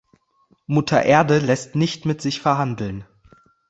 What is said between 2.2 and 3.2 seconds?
sich verhandeln.